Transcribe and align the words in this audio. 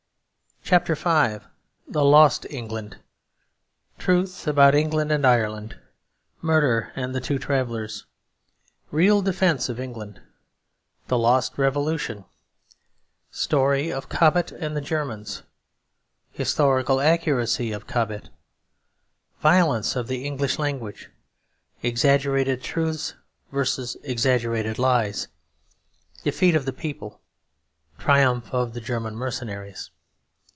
CHAPTER 0.63 0.95
V 0.95 1.03
THE 1.89 2.05
LOST 2.05 2.45
ENGLAND 2.49 2.99
Truth 3.97 4.47
about 4.47 4.73
England 4.73 5.11
and 5.11 5.27
Ireland 5.27 5.77
Murder 6.41 6.93
and 6.95 7.13
the 7.13 7.19
Two 7.19 7.37
Travellers 7.37 8.05
Real 8.89 9.21
Defence 9.21 9.67
of 9.67 9.81
England 9.81 10.21
The 11.07 11.17
Lost 11.17 11.57
Revolution 11.57 12.23
Story 13.31 13.91
of 13.91 14.07
Cobbett 14.07 14.53
and 14.53 14.77
the 14.77 14.79
Germans 14.79 15.43
Historical 16.31 17.01
Accuracy 17.01 17.73
of 17.73 17.85
Cobbett 17.85 18.29
Violence 19.41 19.97
of 19.97 20.07
the 20.07 20.23
English 20.23 20.57
Language 20.57 21.09
Exaggerated 21.83 22.61
Truths 22.63 23.15
versus 23.51 23.97
Exaggerated 24.03 24.79
Lies 24.79 25.27
Defeat 26.23 26.55
of 26.55 26.63
the 26.63 26.71
People 26.71 27.19
Triumph 27.97 28.53
of 28.53 28.73
the 28.73 28.79
German 28.79 29.15
Mercenaries. 29.17 29.89